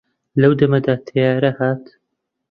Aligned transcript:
لەو 0.41 0.53
دەمەدا 0.59 0.95
تەیارە 1.07 1.51
هات 1.59 1.83